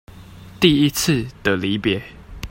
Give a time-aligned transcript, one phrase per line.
[0.59, 2.01] 第一次的離別